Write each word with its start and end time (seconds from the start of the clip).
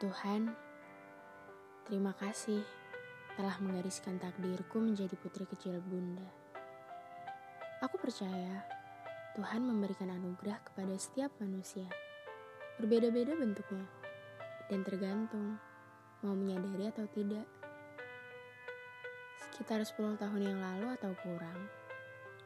Tuhan, 0.00 0.48
terima 1.84 2.16
kasih 2.16 2.64
telah 3.36 3.52
menggariskan 3.60 4.16
takdirku 4.16 4.80
menjadi 4.80 5.12
putri 5.12 5.44
kecil 5.44 5.76
Bunda. 5.76 6.24
Aku 7.84 8.00
percaya 8.00 8.64
Tuhan 9.36 9.60
memberikan 9.60 10.08
anugerah 10.08 10.56
kepada 10.64 10.96
setiap 10.96 11.28
manusia, 11.36 11.84
berbeda-beda 12.80 13.36
bentuknya, 13.36 13.84
dan 14.72 14.80
tergantung 14.88 15.60
mau 16.24 16.32
menyadari 16.32 16.88
atau 16.88 17.04
tidak. 17.12 17.44
Sekitar 19.44 19.84
10 19.84 20.16
tahun 20.16 20.40
yang 20.40 20.64
lalu 20.64 20.96
atau 20.96 21.12
kurang, 21.20 21.68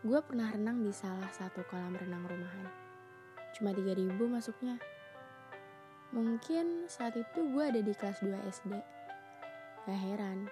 gue 0.03 0.19
pernah 0.27 0.51
renang 0.51 0.83
di 0.83 0.91
salah 0.91 1.31
satu 1.31 1.63
kolam 1.71 1.95
renang 1.95 2.27
rumahan. 2.27 2.67
Cuma 3.55 3.71
3000 3.71 4.11
masuknya. 4.27 4.75
Mungkin 6.15 6.87
saat 6.87 7.19
itu 7.19 7.43
gue 7.51 7.65
ada 7.75 7.83
di 7.83 7.91
kelas 7.91 8.23
2 8.23 8.31
SD. 8.47 8.71
Gak 9.83 9.99
heran 9.99 10.47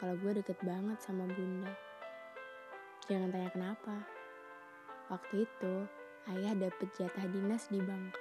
kalau 0.00 0.16
gue 0.16 0.40
deket 0.40 0.56
banget 0.64 0.96
sama 1.04 1.28
bunda. 1.28 1.68
Jangan 3.04 3.28
tanya 3.28 3.52
kenapa. 3.52 4.08
Waktu 5.12 5.44
itu 5.44 5.84
ayah 6.32 6.56
dapet 6.56 6.88
jatah 6.96 7.28
dinas 7.28 7.68
di 7.68 7.76
Bangka. 7.76 8.16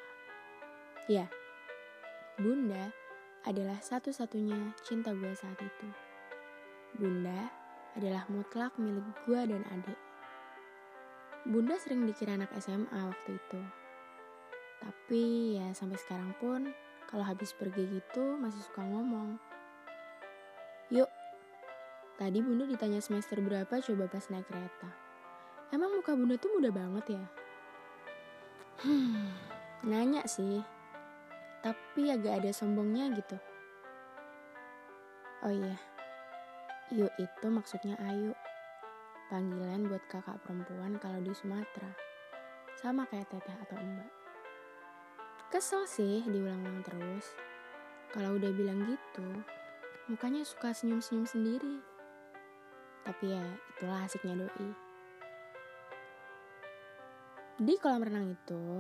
Ya, 1.08 1.32
bunda 2.36 2.92
adalah 3.48 3.80
satu-satunya 3.80 4.76
cinta 4.84 5.16
gue 5.16 5.32
saat 5.40 5.56
itu. 5.64 5.88
Bunda 7.00 7.48
adalah 7.96 8.28
mutlak 8.28 8.76
milik 8.76 9.08
gue 9.24 9.42
dan 9.48 9.64
adik. 9.72 10.00
Bunda 11.48 11.80
sering 11.80 12.04
dikira 12.04 12.36
anak 12.36 12.52
SMA 12.60 13.00
waktu 13.00 13.40
itu. 13.40 13.79
Tapi 14.80 15.56
ya 15.60 15.72
sampai 15.76 16.00
sekarang 16.00 16.32
pun 16.40 16.72
kalau 17.08 17.24
habis 17.24 17.52
pergi 17.56 17.86
gitu 17.88 18.40
masih 18.40 18.64
suka 18.64 18.82
ngomong. 18.84 19.36
Yuk, 20.90 21.10
tadi 22.18 22.42
bunda 22.42 22.66
ditanya 22.66 23.04
semester 23.04 23.38
berapa 23.44 23.70
coba 23.70 24.10
pas 24.10 24.26
naik 24.32 24.48
kereta. 24.50 24.90
Emang 25.70 25.94
muka 25.94 26.18
bunda 26.18 26.40
tuh 26.40 26.50
muda 26.58 26.74
banget 26.74 27.20
ya? 27.20 27.26
Hmm, 28.82 29.30
nanya 29.86 30.26
sih. 30.26 30.66
Tapi 31.62 32.10
agak 32.10 32.42
ada 32.42 32.52
sombongnya 32.56 33.12
gitu. 33.14 33.38
Oh 35.40 35.54
iya, 35.54 35.78
Yuk 36.90 37.14
itu 37.22 37.48
maksudnya 37.54 37.94
Ayu. 38.02 38.34
Panggilan 39.30 39.86
buat 39.86 40.02
kakak 40.10 40.42
perempuan 40.42 40.98
kalau 40.98 41.22
di 41.22 41.30
Sumatera. 41.38 41.94
Sama 42.82 43.06
kayak 43.06 43.30
teteh 43.30 43.54
atau 43.62 43.78
mbak. 43.78 44.19
Kesel 45.50 45.90
sih 45.90 46.22
diulang-ulang 46.30 46.86
terus. 46.86 47.26
Kalau 48.14 48.38
udah 48.38 48.54
bilang 48.54 48.86
gitu, 48.86 49.26
mukanya 50.06 50.46
suka 50.46 50.70
senyum-senyum 50.78 51.26
sendiri. 51.26 51.82
Tapi 53.02 53.34
ya, 53.34 53.42
itulah 53.74 54.06
asiknya 54.06 54.46
doi. 54.46 54.70
Di 57.66 57.74
kolam 57.82 58.06
renang 58.06 58.30
itu, 58.30 58.78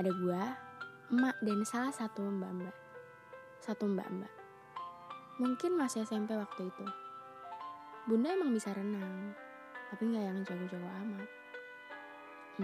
ada 0.00 0.08
gua, 0.16 0.56
emak, 1.12 1.36
dan 1.44 1.60
salah 1.68 1.92
satu 1.92 2.24
mbak-mbak. 2.24 2.76
Satu 3.60 3.84
mbak-mbak. 3.84 4.32
Mungkin 5.36 5.76
masih 5.76 6.08
SMP 6.08 6.32
waktu 6.40 6.72
itu. 6.72 6.86
Bunda 8.08 8.32
emang 8.32 8.56
bisa 8.56 8.72
renang, 8.72 9.36
tapi 9.92 10.08
nggak 10.08 10.24
yang 10.24 10.40
jago-jago 10.40 10.88
amat. 11.04 11.28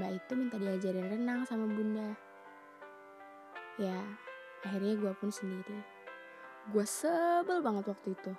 Mbak 0.00 0.10
itu 0.16 0.33
minta 0.33 0.56
diajarin 0.56 1.12
renang 1.12 1.44
sama 1.44 1.68
bunda. 1.68 2.31
Ya, 3.80 4.04
akhirnya 4.60 5.00
gue 5.00 5.12
pun 5.16 5.32
sendiri. 5.32 5.80
Gue 6.68 6.84
sebel 6.84 7.64
banget 7.64 7.88
waktu 7.88 8.12
itu. 8.12 8.32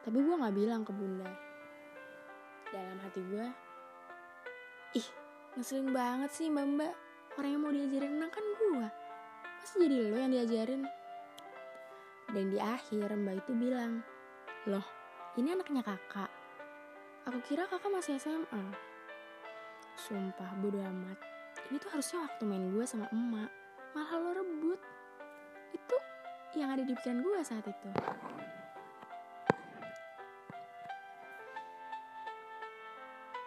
Tapi 0.00 0.16
gue 0.16 0.40
gak 0.40 0.56
bilang 0.56 0.88
ke 0.88 0.92
bunda. 0.96 1.28
Dalam 2.72 2.96
hati 3.04 3.20
gue, 3.28 3.46
ih 4.96 5.08
ngeselin 5.60 5.92
banget 5.92 6.30
sih 6.32 6.48
mbak 6.48 6.64
mbak. 6.64 6.94
Orang 7.36 7.50
yang 7.52 7.62
mau 7.62 7.72
diajarin 7.76 8.16
renang 8.16 8.32
kan 8.32 8.44
gue. 8.56 8.88
Masa 9.60 9.74
jadi 9.76 9.96
lo 10.08 10.16
yang 10.16 10.32
diajarin? 10.32 10.82
Dan 12.32 12.44
di 12.48 12.58
akhir 12.58 13.12
mbak 13.12 13.44
itu 13.44 13.52
bilang, 13.52 14.00
Loh, 14.64 14.86
ini 15.36 15.52
anaknya 15.52 15.84
kakak. 15.84 16.32
Aku 17.28 17.36
kira 17.44 17.68
kakak 17.68 17.92
masih 17.92 18.16
SMA. 18.16 18.64
Sumpah, 20.00 20.56
bodo 20.56 20.80
amat. 20.80 21.20
Ini 21.68 21.76
tuh 21.76 21.92
harusnya 21.92 22.24
waktu 22.24 22.42
main 22.48 22.72
gue 22.72 22.84
sama 22.88 23.12
emak 23.12 23.63
malah 23.94 24.18
lo 24.18 24.30
rebut. 24.34 24.80
Itu 25.70 25.96
yang 26.58 26.74
ada 26.74 26.82
di 26.82 26.98
pikiran 26.98 27.22
gue 27.22 27.38
saat 27.46 27.62
itu. 27.62 27.90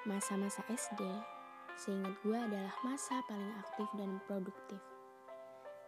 Masa-masa 0.07 0.63
SD 0.71 1.03
seingat 1.75 2.15
gue 2.23 2.39
adalah 2.39 2.71
masa 2.87 3.19
paling 3.27 3.53
aktif 3.59 3.91
dan 3.99 4.23
produktif. 4.23 4.79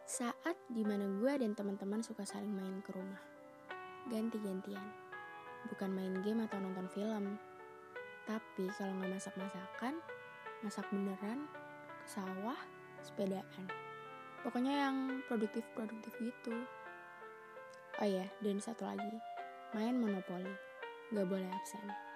Saat 0.04 0.60
di 0.68 0.84
mana 0.84 1.08
gue 1.08 1.34
dan 1.40 1.56
teman-teman 1.56 2.04
suka 2.04 2.28
saling 2.28 2.52
main 2.52 2.84
ke 2.84 2.92
rumah. 2.92 3.24
Ganti-gantian. 4.12 4.84
Bukan 5.72 5.90
main 5.96 6.20
game 6.20 6.44
atau 6.44 6.60
nonton 6.60 6.92
film. 6.92 7.40
Tapi 8.28 8.68
kalau 8.76 8.92
nggak 9.00 9.16
masak-masakan 9.16 9.96
masak 10.60 10.84
beneran 10.92 11.48
ke 12.04 12.08
sawah 12.12 12.60
sepedaan 13.00 13.89
Pokoknya 14.44 14.88
yang 14.88 15.20
produktif-produktif 15.28 16.14
gitu. 16.20 16.56
Oh 18.00 18.08
iya, 18.08 18.24
dan 18.40 18.64
satu 18.64 18.88
lagi, 18.88 19.20
main 19.76 20.00
monopoli. 20.00 20.52
Gak 21.12 21.28
boleh 21.28 21.50
absen. 21.52 22.10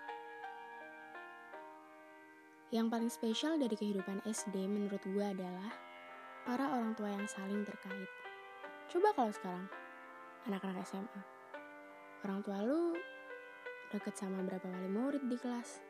Yang 2.73 2.87
paling 2.89 3.11
spesial 3.11 3.53
dari 3.61 3.75
kehidupan 3.77 4.25
SD 4.25 4.65
menurut 4.65 5.01
gue 5.05 5.25
adalah 5.25 5.69
para 6.41 6.73
orang 6.73 6.97
tua 6.97 7.11
yang 7.11 7.27
saling 7.29 7.61
terkait. 7.67 8.09
Coba 8.89 9.13
kalau 9.13 9.29
sekarang, 9.29 9.67
anak-anak 10.49 10.81
SMA. 10.87 11.21
Orang 12.23 12.39
tua 12.41 12.63
lu 12.63 12.97
deket 13.91 14.15
sama 14.17 14.41
berapa 14.41 14.65
wali 14.65 14.89
murid 14.89 15.23
di 15.27 15.37
kelas? 15.37 15.83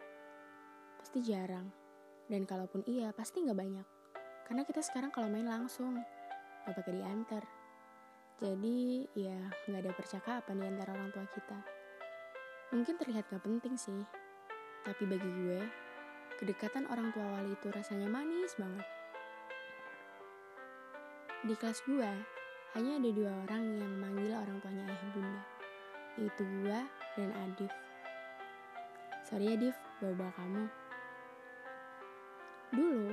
Pasti 1.00 1.23
jarang. 1.23 1.71
Dan 2.27 2.44
kalaupun 2.44 2.83
iya, 2.83 3.13
pasti 3.15 3.44
gak 3.44 3.55
banyak. 3.55 3.88
Karena 4.44 4.67
kita 4.67 4.83
sekarang 4.83 5.11
kalau 5.11 5.31
main 5.31 5.47
langsung, 5.47 6.03
gak 6.63 6.75
pakai 6.79 6.94
diantar. 6.96 7.44
Jadi 8.40 9.07
ya 9.16 9.40
gak 9.69 9.81
ada 9.84 9.91
percakapan 9.96 10.56
di 10.59 10.66
antara 10.68 10.91
orang 10.96 11.12
tua 11.12 11.28
kita. 11.31 11.59
Mungkin 12.74 12.96
terlihat 12.97 13.29
gak 13.29 13.44
penting 13.46 13.78
sih, 13.78 14.01
tapi 14.84 15.03
bagi 15.06 15.29
gue, 15.29 15.62
kedekatan 16.41 16.90
orang 16.90 17.13
tua 17.13 17.24
wali 17.24 17.53
itu 17.53 17.68
rasanya 17.69 18.09
manis 18.09 18.57
banget. 18.57 18.88
Di 21.44 21.53
kelas 21.59 21.84
gue, 21.85 22.12
hanya 22.74 22.91
ada 22.97 23.09
dua 23.13 23.31
orang 23.45 23.63
yang 23.78 23.94
manggil 24.00 24.34
orang 24.34 24.57
tuanya 24.63 24.84
ayah 24.90 25.09
bunda, 25.13 25.44
yaitu 26.18 26.44
gue 26.47 26.80
dan 27.19 27.30
Adif. 27.45 27.74
Sorry 29.24 29.53
ya 29.53 29.56
Div, 29.59 29.78
bawa-bawa 30.01 30.31
kamu. 30.35 30.63
Dulu, 32.74 33.07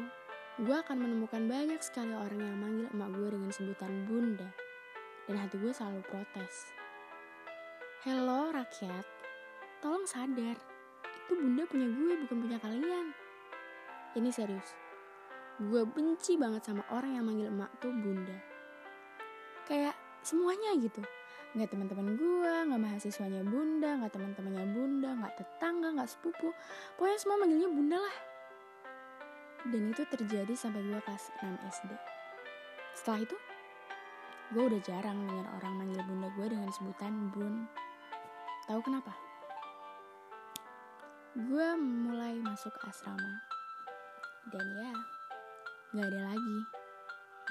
gue 0.61 0.77
akan 0.77 1.01
menemukan 1.01 1.49
banyak 1.49 1.81
sekali 1.81 2.13
orang 2.13 2.37
yang 2.37 2.59
manggil 2.61 2.87
emak 2.93 3.09
gue 3.17 3.29
dengan 3.33 3.49
sebutan 3.49 4.05
bunda. 4.05 4.49
Dan 5.25 5.41
hati 5.41 5.57
gue 5.57 5.73
selalu 5.73 6.05
protes. 6.05 6.69
Hello 8.05 8.53
rakyat, 8.53 9.09
tolong 9.81 10.05
sadar. 10.05 10.61
Itu 11.25 11.33
bunda 11.41 11.65
punya 11.65 11.89
gue 11.89 12.13
bukan 12.29 12.37
punya 12.45 12.59
kalian. 12.61 13.17
Ini 14.21 14.29
serius. 14.29 14.77
Gue 15.57 15.89
benci 15.89 16.37
banget 16.37 16.61
sama 16.69 16.85
orang 16.93 17.17
yang 17.17 17.25
manggil 17.25 17.49
emak 17.49 17.73
tuh 17.81 17.93
bunda. 17.97 18.37
Kayak 19.65 19.97
semuanya 20.21 20.77
gitu. 20.77 21.01
Nggak 21.57 21.73
teman-teman 21.73 22.21
gue, 22.21 22.55
nggak 22.69 22.81
mahasiswanya 22.85 23.41
bunda, 23.49 23.97
nggak 23.97 24.13
teman-temannya 24.13 24.67
bunda, 24.77 25.09
nggak 25.25 25.41
tetangga, 25.41 25.89
nggak 25.97 26.11
sepupu. 26.13 26.53
Pokoknya 27.01 27.17
semua 27.17 27.41
manggilnya 27.41 27.73
bunda 27.73 27.97
lah. 27.97 28.30
Dan 29.69 29.93
itu 29.93 30.09
terjadi 30.09 30.57
sampai 30.57 30.81
gue 30.81 31.01
kelas 31.05 31.29
6 31.45 31.45
SD. 31.69 31.93
Setelah 32.97 33.21
itu, 33.29 33.37
gue 34.57 34.63
udah 34.73 34.81
jarang 34.81 35.21
dengar 35.29 35.47
orang 35.61 35.85
manggil 35.85 36.01
bunda 36.09 36.33
gue 36.33 36.47
dengan 36.49 36.71
sebutan 36.73 37.29
bun. 37.29 37.69
Tahu 38.65 38.81
kenapa? 38.81 39.13
Gue 41.37 41.69
mulai 41.77 42.41
masuk 42.41 42.73
asrama. 42.89 43.35
Dan 44.49 44.65
ya, 44.81 44.93
gak 45.93 46.09
ada 46.09 46.21
lagi 46.33 46.59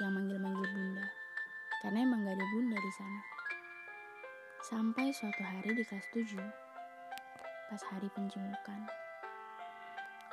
yang 0.02 0.12
manggil-manggil 0.18 0.66
bunda. 0.66 1.06
Karena 1.80 1.98
emang 2.02 2.26
gak 2.26 2.34
ada 2.34 2.46
bunda 2.50 2.76
di 2.76 2.92
sana. 2.98 3.20
Sampai 4.66 5.14
suatu 5.14 5.40
hari 5.46 5.72
di 5.78 5.84
kelas 5.86 6.04
7, 6.12 6.36
pas 7.70 7.82
hari 7.94 8.10
penjemukan. 8.12 8.84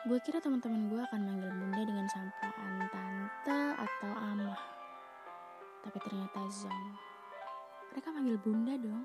Gue 0.08 0.24
kira 0.24 0.40
teman-teman 0.40 0.88
gue 0.88 1.04
akan 1.04 1.20
manggil 1.20 1.52
bunda 1.52 1.84
dengan 1.84 2.08
sapaan 2.08 2.80
tante 2.88 3.60
atau 3.76 4.12
amah. 4.16 4.62
Tapi 5.84 6.00
ternyata 6.00 6.48
zong. 6.48 6.96
mereka 7.92 8.16
manggil 8.16 8.40
bunda 8.40 8.80
dong. 8.80 9.04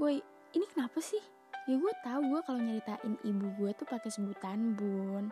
Woi, 0.00 0.24
ini 0.56 0.64
kenapa 0.72 1.04
sih? 1.04 1.20
Ya 1.68 1.76
gue 1.76 1.92
tahu 2.00 2.32
gue 2.32 2.40
kalau 2.48 2.64
nyeritain 2.64 3.12
ibu 3.28 3.44
gue 3.60 3.76
tuh 3.76 3.84
pakai 3.84 4.08
sebutan 4.08 4.72
bun. 4.72 5.28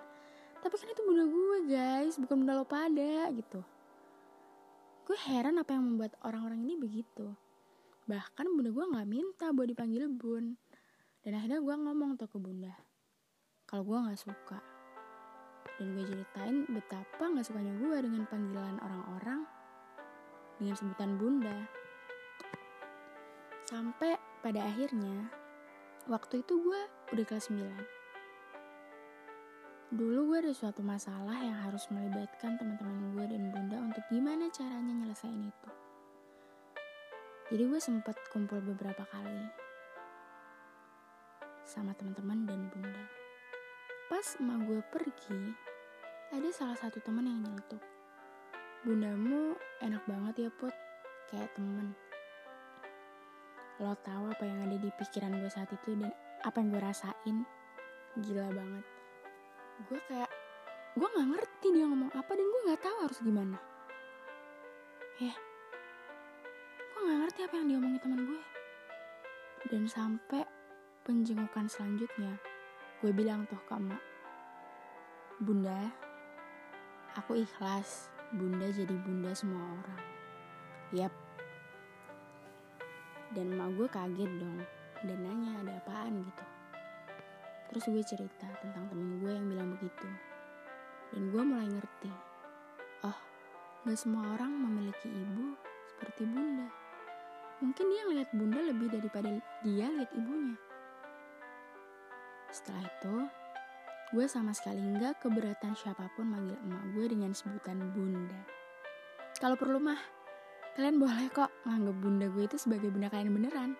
Tapi 0.61 0.75
kan 0.77 0.89
itu 0.93 1.01
bunda 1.01 1.25
gue 1.25 1.59
guys, 1.73 2.21
bukan 2.21 2.45
bunda 2.45 2.53
lo 2.53 2.69
pada 2.69 3.33
gitu. 3.33 3.65
Gue 5.09 5.17
heran 5.33 5.65
apa 5.65 5.73
yang 5.73 5.97
membuat 5.97 6.13
orang-orang 6.29 6.61
ini 6.61 6.77
begitu. 6.77 7.33
Bahkan 8.05 8.53
bunda 8.53 8.69
gue 8.69 8.85
gak 8.85 9.09
minta 9.09 9.49
buat 9.57 9.65
dipanggil 9.65 10.13
bun. 10.13 10.61
Dan 11.25 11.41
akhirnya 11.41 11.65
gue 11.65 11.73
ngomong 11.73 12.21
tuh 12.21 12.29
ke 12.29 12.37
bunda. 12.37 12.92
Kalau 13.73 13.89
gue 13.89 14.05
gak 14.05 14.21
suka. 14.21 14.61
Dan 15.81 15.97
gue 15.97 16.05
ceritain 16.05 16.69
betapa 16.69 17.25
gak 17.25 17.41
sukanya 17.41 17.73
gue 17.81 18.05
dengan 18.05 18.29
panggilan 18.29 18.77
orang-orang 18.85 19.49
dengan 20.61 20.77
sebutan 20.77 21.17
bunda. 21.17 21.57
Sampai 23.65 24.21
pada 24.45 24.69
akhirnya, 24.69 25.25
waktu 26.05 26.45
itu 26.45 26.61
gue 26.61 26.81
udah 27.17 27.25
kelas 27.25 27.49
9. 27.49 29.97
Dulu 29.97 30.21
gue 30.29 30.39
ada 30.45 30.53
suatu 30.53 30.85
masalah 30.85 31.41
yang 31.41 31.57
harus 31.65 31.89
melibatkan 31.89 32.61
teman-teman 32.61 33.17
gue 33.17 33.25
dan 33.25 33.57
bunda 33.57 33.81
untuk 33.81 34.05
gimana 34.13 34.53
caranya 34.53 35.01
nyelesain 35.01 35.49
itu. 35.49 35.71
Jadi 37.49 37.73
gue 37.73 37.81
sempat 37.81 38.21
kumpul 38.29 38.61
beberapa 38.61 39.09
kali 39.09 39.49
sama 41.65 41.97
teman-teman 41.97 42.45
dan 42.45 42.69
bunda. 42.69 43.22
Pas 44.13 44.37
emak 44.45 44.69
gue 44.69 44.81
pergi, 44.93 45.41
ada 46.37 46.45
salah 46.53 46.77
satu 46.77 47.01
teman 47.01 47.25
yang 47.25 47.49
nyeletuk. 47.49 47.81
Bundamu 48.85 49.57
enak 49.81 50.05
banget 50.05 50.35
ya 50.37 50.51
Put, 50.53 50.77
kayak 51.33 51.49
temen. 51.57 51.97
Lo 53.81 53.97
tahu 54.05 54.29
apa 54.29 54.45
yang 54.45 54.69
ada 54.69 54.77
di 54.77 54.93
pikiran 55.01 55.33
gue 55.41 55.49
saat 55.49 55.73
itu 55.73 55.97
dan 55.97 56.13
apa 56.45 56.61
yang 56.61 56.77
gue 56.77 56.83
rasain? 56.85 57.37
Gila 58.21 58.53
banget. 58.53 58.85
Gue 59.89 59.97
kayak, 60.05 60.29
gue 60.93 61.09
gak 61.09 61.29
ngerti 61.33 61.67
dia 61.73 61.89
ngomong 61.89 62.13
apa 62.13 62.31
dan 62.37 62.45
gue 62.45 62.61
gak 62.69 62.83
tahu 62.85 62.97
harus 63.09 63.19
gimana. 63.25 63.57
Ya, 65.25 65.33
gue 66.85 67.01
gak 67.01 67.21
ngerti 67.25 67.41
apa 67.49 67.55
yang 67.57 67.67
diomongin 67.73 68.01
teman 68.05 68.21
gue. 68.29 68.43
Dan 69.73 69.89
sampai 69.89 70.45
penjengukan 71.01 71.65
selanjutnya, 71.65 72.52
gue 73.03 73.11
bilang 73.11 73.43
tuh 73.51 73.59
ke 73.67 73.75
emak, 73.75 73.99
Bunda, 75.43 75.91
aku 77.19 77.35
ikhlas 77.43 78.07
bunda 78.31 78.71
jadi 78.71 78.95
bunda 78.95 79.35
semua 79.35 79.59
orang. 79.59 80.03
Yap. 80.95 81.11
Dan 83.35 83.59
emak 83.59 83.75
gue 83.75 83.89
kaget 83.91 84.31
dong 84.39 84.63
dan 85.03 85.19
nanya 85.19 85.51
ada 85.67 85.83
apaan 85.83 86.23
gitu. 86.23 86.45
Terus 87.75 87.85
gue 87.91 88.05
cerita 88.07 88.47
tentang 88.63 88.87
temen 88.87 89.19
gue 89.19 89.33
yang 89.35 89.51
bilang 89.51 89.75
begitu. 89.75 90.07
Dan 91.11 91.35
gue 91.35 91.43
mulai 91.43 91.67
ngerti. 91.67 92.13
Oh, 93.03 93.19
gak 93.83 93.99
semua 93.99 94.39
orang 94.39 94.55
memiliki 94.63 95.11
ibu 95.11 95.59
seperti 95.91 96.23
bunda. 96.23 96.71
Mungkin 97.59 97.85
dia 97.91 98.03
ngeliat 98.07 98.31
bunda 98.31 98.61
lebih 98.63 98.95
daripada 98.95 99.29
dia 99.67 99.91
lihat 99.91 100.11
ibunya. 100.15 100.55
Setelah 102.53 102.85
itu, 102.85 103.17
gue 104.13 104.29
sama 104.29 104.53
sekali 104.53 104.85
nggak 104.85 105.25
keberatan 105.25 105.73
siapa 105.73 106.05
pun 106.13 106.29
manggil 106.29 106.61
emak 106.61 106.85
gue 106.93 107.05
dengan 107.09 107.33
sebutan 107.33 107.81
bunda. 107.97 108.45
Kalau 109.41 109.57
perlu 109.57 109.81
mah, 109.81 109.97
kalian 110.77 111.01
boleh 111.01 111.33
kok 111.33 111.49
nganggap 111.65 111.97
bunda 111.97 112.29
gue 112.29 112.45
itu 112.45 112.61
sebagai 112.61 112.93
bunda 112.93 113.09
kalian 113.09 113.33
beneran, 113.33 113.73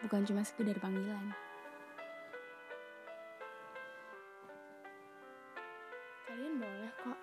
bukan 0.00 0.24
cuma 0.24 0.40
sekedar 0.48 0.80
panggilan. 0.80 1.28
Kalian 6.24 6.56
boleh 6.56 6.90
kok 7.04 7.18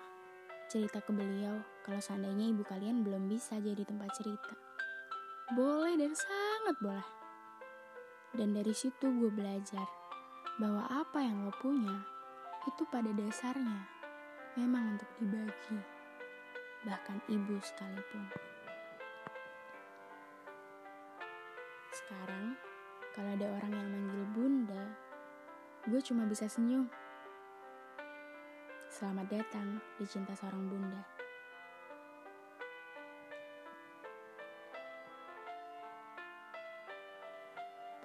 cerita 0.70 1.02
ke 1.02 1.10
beliau 1.10 1.58
kalau 1.82 1.98
seandainya 1.98 2.54
ibu 2.54 2.62
kalian 2.62 3.02
belum 3.02 3.26
bisa 3.26 3.58
jadi 3.58 3.82
tempat 3.82 4.14
cerita. 4.14 4.54
Boleh 5.58 5.98
dan 5.98 6.14
sangat 6.14 6.78
boleh. 6.78 7.08
Dan 8.30 8.54
dari 8.54 8.70
situ 8.70 9.10
gue 9.10 9.30
belajar 9.34 10.03
bahwa 10.54 10.86
apa 10.86 11.18
yang 11.18 11.42
lo 11.42 11.50
punya 11.58 11.98
itu 12.62 12.86
pada 12.86 13.10
dasarnya 13.10 13.90
memang 14.54 14.94
untuk 14.94 15.10
dibagi, 15.18 15.78
bahkan 16.86 17.18
ibu 17.26 17.58
sekalipun. 17.58 18.22
Sekarang, 21.90 22.54
kalau 23.18 23.34
ada 23.34 23.46
orang 23.50 23.72
yang 23.74 23.88
manggil 23.90 24.24
bunda, 24.30 24.84
gue 25.90 26.00
cuma 26.06 26.22
bisa 26.30 26.46
senyum. 26.46 26.86
Selamat 28.94 29.26
datang 29.26 29.82
di 29.98 30.06
cinta 30.06 30.38
seorang 30.38 30.70
bunda. 30.70 31.02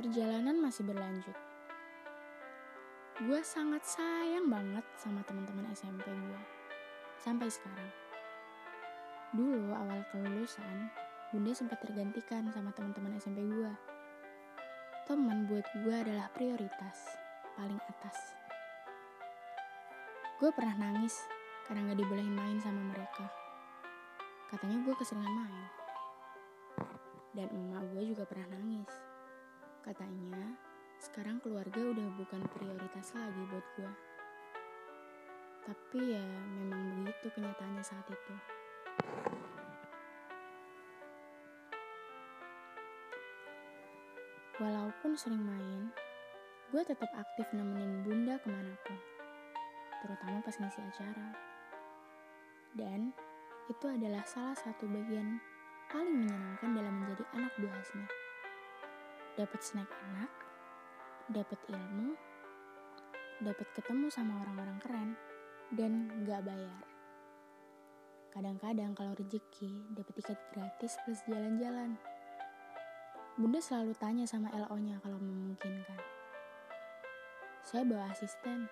Perjalanan 0.02 0.58
masih 0.58 0.90
berlanjut 0.90 1.49
gue 3.20 3.44
sangat 3.44 3.84
sayang 3.84 4.48
banget 4.48 4.86
sama 4.96 5.20
teman-teman 5.28 5.68
SMP 5.76 6.08
gue 6.08 6.42
sampai 7.20 7.52
sekarang. 7.52 7.92
Dulu 9.36 9.76
awal 9.76 10.08
kelulusan, 10.08 10.88
bunda 11.28 11.52
sempat 11.52 11.84
tergantikan 11.84 12.48
sama 12.56 12.72
teman-teman 12.72 13.20
SMP 13.20 13.44
gue. 13.44 13.76
Teman 15.04 15.52
buat 15.52 15.68
gue 15.84 15.96
adalah 16.00 16.32
prioritas 16.32 17.20
paling 17.60 17.76
atas. 17.92 18.16
Gue 20.40 20.56
pernah 20.56 20.80
nangis 20.80 21.20
karena 21.68 21.92
gak 21.92 22.00
dibolehin 22.00 22.32
main 22.32 22.64
sama 22.64 22.80
mereka. 22.88 23.28
Katanya 24.48 24.80
gue 24.80 24.96
keseringan 24.96 25.36
main. 25.44 25.68
Dan 27.36 27.52
emak 27.52 27.84
gue 27.92 28.16
juga 28.16 28.24
pernah 28.24 28.56
nangis. 28.56 28.88
Katanya 29.84 30.56
sekarang 31.00 31.40
keluarga 31.40 31.80
udah 31.80 32.08
bukan 32.20 32.44
prioritas 32.52 33.16
lagi 33.16 33.42
buat 33.48 33.64
gue. 33.80 33.92
Tapi 35.64 36.00
ya 36.12 36.28
memang 36.60 36.82
begitu 37.00 37.32
kenyataannya 37.40 37.84
saat 37.84 38.04
itu. 38.12 38.36
Walaupun 44.60 45.16
sering 45.16 45.40
main, 45.40 45.88
gue 46.76 46.84
tetap 46.84 47.08
aktif 47.16 47.48
nemenin 47.56 48.04
bunda 48.04 48.36
ke 48.44 48.52
mana 48.52 48.76
pun. 48.84 49.00
Terutama 50.04 50.44
pas 50.44 50.56
ngisi 50.60 50.84
acara. 50.84 51.32
Dan 52.76 53.16
itu 53.72 53.86
adalah 53.88 54.28
salah 54.28 54.58
satu 54.60 54.84
bagian 54.84 55.40
paling 55.88 56.28
menyenangkan 56.28 56.76
dalam 56.76 56.92
menjadi 56.92 57.24
anak 57.40 57.54
buahnya. 57.56 58.08
Dapat 59.40 59.60
snack 59.64 59.88
enak, 59.88 60.49
dapat 61.30 61.62
ilmu, 61.70 62.18
dapat 63.46 63.68
ketemu 63.78 64.10
sama 64.10 64.42
orang-orang 64.42 64.78
keren, 64.82 65.10
dan 65.78 66.10
gak 66.26 66.42
bayar. 66.42 66.82
Kadang-kadang 68.34 68.94
kalau 68.98 69.14
rezeki 69.18 69.90
dapat 69.94 70.14
tiket 70.22 70.40
gratis 70.54 70.98
plus 71.06 71.22
jalan-jalan. 71.30 71.98
Bunda 73.38 73.62
selalu 73.62 73.94
tanya 73.98 74.26
sama 74.26 74.50
LO-nya 74.54 74.98
kalau 75.02 75.18
memungkinkan. 75.22 76.02
Saya 77.62 77.86
bawa 77.86 78.10
asisten. 78.10 78.66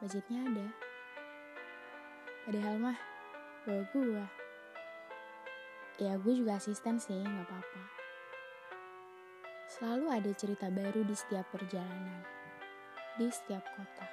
Budgetnya 0.00 0.44
ada. 0.44 0.68
Padahal 2.44 2.76
mah 2.76 2.98
bawa 3.64 3.82
gua. 3.90 4.24
Ya 5.96 6.20
gue 6.20 6.34
juga 6.36 6.60
asisten 6.60 7.00
sih, 7.00 7.24
gak 7.24 7.48
apa-apa. 7.48 7.95
Selalu 9.76 10.08
ada 10.08 10.32
cerita 10.32 10.72
baru 10.72 11.04
di 11.04 11.12
setiap 11.12 11.52
perjalanan, 11.52 12.24
di 13.20 13.28
setiap 13.28 13.60
kota. 13.76 14.08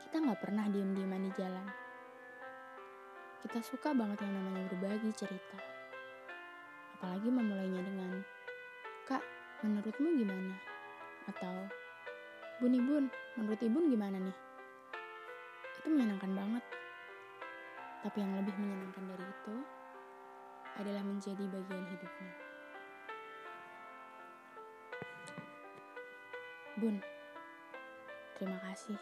Kita 0.00 0.16
nggak 0.16 0.40
pernah 0.40 0.64
diem-dieman 0.72 1.28
di 1.28 1.32
jalan. 1.36 1.68
Kita 3.44 3.60
suka 3.60 3.92
banget 3.92 4.24
yang 4.24 4.32
namanya 4.32 4.64
berbagi 4.72 5.12
cerita. 5.12 5.60
Apalagi 6.96 7.28
memulainya 7.28 7.84
dengan, 7.84 8.24
Kak, 9.04 9.20
menurutmu 9.60 10.24
gimana? 10.24 10.56
Atau, 11.28 11.68
Bun 12.56 12.72
Ibun, 12.72 13.12
menurut 13.36 13.60
Ibun 13.60 13.92
gimana 13.92 14.16
nih? 14.24 14.36
Itu 15.84 15.92
menyenangkan 15.92 16.32
banget. 16.32 16.64
Tapi 18.08 18.24
yang 18.24 18.32
lebih 18.40 18.56
menyenangkan 18.56 19.04
dari 19.04 19.26
itu 19.28 19.56
adalah 20.80 21.04
menjadi 21.04 21.44
bagian 21.44 21.84
hidupnya. 21.92 22.45
Bun, 26.76 27.00
terima 28.36 28.60
kasih 28.68 29.00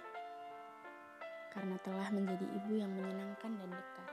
karena 1.51 1.75
telah 1.83 2.07
menjadi 2.15 2.47
ibu 2.47 2.79
yang 2.79 2.87
menyenangkan 2.95 3.51
dan 3.51 3.67
dekat. 3.67 4.09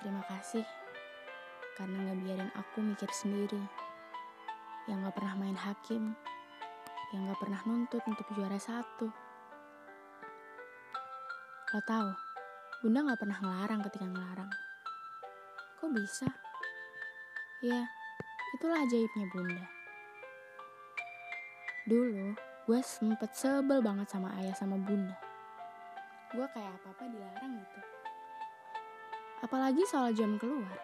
Terima 0.00 0.24
kasih 0.32 0.64
karena 1.76 2.08
gak 2.08 2.20
biarin 2.24 2.52
aku 2.56 2.80
mikir 2.80 3.12
sendiri. 3.12 3.60
Yang 4.88 5.12
gak 5.12 5.16
pernah 5.20 5.34
main 5.36 5.60
hakim, 5.60 6.16
yang 7.12 7.28
gak 7.28 7.40
pernah 7.44 7.60
nuntut 7.68 8.00
untuk 8.08 8.24
juara 8.32 8.56
satu. 8.56 9.12
Lo 11.68 11.80
tahu, 11.84 12.16
Bunda 12.80 13.12
gak 13.12 13.20
pernah 13.20 13.36
ngelarang 13.44 13.84
ketika 13.84 14.08
ngelarang. 14.08 14.48
Kok 15.84 15.92
bisa? 15.92 16.32
Ya, 17.60 17.84
itulah 18.56 18.80
ajaibnya 18.88 19.28
Bunda. 19.36 19.75
Dulu, 21.86 22.34
gue 22.66 22.80
sempet 22.82 23.30
sebel 23.30 23.78
banget 23.78 24.10
sama 24.10 24.34
ayah 24.42 24.58
sama 24.58 24.74
Bunda. 24.74 25.14
Gue 26.34 26.42
kayak 26.50 26.82
apa-apa 26.82 27.06
dilarang 27.06 27.62
gitu. 27.62 27.80
Apalagi 29.46 29.86
soal 29.86 30.10
jam 30.10 30.34
keluar. 30.34 30.74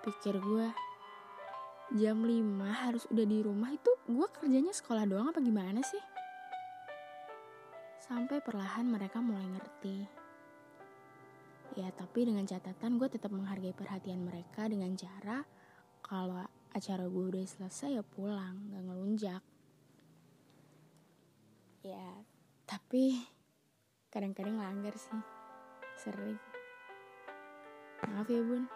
Pikir 0.00 0.40
gue, 0.40 0.64
jam 1.92 2.24
5 2.24 2.32
harus 2.72 3.04
udah 3.12 3.26
di 3.28 3.44
rumah 3.44 3.68
itu 3.68 3.92
gue 4.08 4.26
kerjanya 4.32 4.72
sekolah 4.72 5.04
doang 5.04 5.28
apa 5.28 5.44
gimana 5.44 5.84
sih? 5.84 6.00
Sampai 8.00 8.40
perlahan 8.40 8.88
mereka 8.88 9.20
mulai 9.20 9.44
ngerti. 9.44 10.08
Ya 11.76 11.92
tapi 11.92 12.24
dengan 12.24 12.48
catatan 12.48 12.96
gue 12.96 13.12
tetap 13.12 13.28
menghargai 13.28 13.76
perhatian 13.76 14.24
mereka 14.24 14.72
dengan 14.72 14.96
cara 14.96 15.44
kalau 16.00 16.48
acara 16.70 17.04
gue 17.10 17.24
udah 17.34 17.44
selesai 17.46 17.98
ya 17.98 18.04
pulang, 18.06 18.70
gak 18.70 18.84
ngelunjak. 18.86 19.42
Ya 21.82 22.06
tapi 22.70 23.18
kadang-kadang 24.14 24.62
langgar 24.62 24.94
sih, 24.94 25.22
sering. 25.98 26.38
Maaf 28.06 28.30
ya 28.30 28.42
bun. 28.46 28.70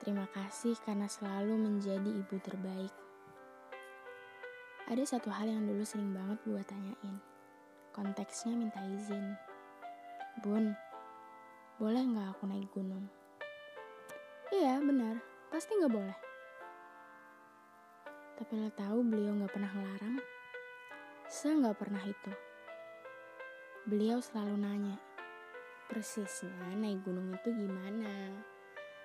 Terima 0.00 0.24
kasih 0.32 0.80
karena 0.80 1.04
selalu 1.04 1.60
menjadi 1.60 2.08
ibu 2.08 2.36
terbaik. 2.40 2.94
Ada 4.88 5.04
satu 5.06 5.28
hal 5.28 5.46
yang 5.46 5.68
dulu 5.68 5.84
sering 5.84 6.16
banget 6.16 6.40
gue 6.48 6.62
tanyain. 6.64 7.16
Konteksnya 7.92 8.56
minta 8.56 8.80
izin. 8.88 9.36
Bun, 10.40 10.72
boleh 11.80 12.04
nggak 12.04 12.36
aku 12.36 12.44
naik 12.44 12.68
gunung? 12.76 13.08
Iya, 14.52 14.84
benar. 14.84 15.16
Pasti 15.48 15.72
nggak 15.80 15.88
boleh. 15.96 16.18
Tapi 18.36 18.52
lo 18.60 18.68
tahu 18.76 19.00
beliau 19.00 19.32
nggak 19.40 19.48
pernah 19.48 19.72
ngelarang. 19.72 20.20
Se 21.24 21.48
nggak 21.48 21.80
pernah 21.80 22.04
itu. 22.04 22.32
Beliau 23.88 24.20
selalu 24.20 24.60
nanya, 24.60 25.00
persisnya 25.88 26.52
naik 26.76 27.00
gunung 27.00 27.32
itu 27.32 27.48
gimana? 27.48 28.28